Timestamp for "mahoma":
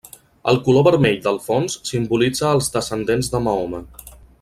3.49-3.89